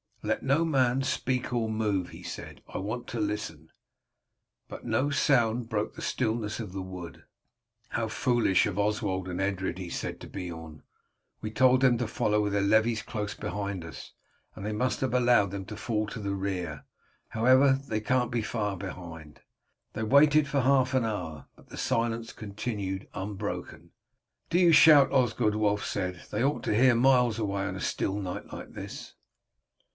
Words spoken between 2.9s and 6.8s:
to listen." But no sound broke the stillness of